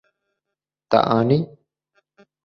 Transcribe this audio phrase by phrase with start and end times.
[0.89, 1.39] Te anî.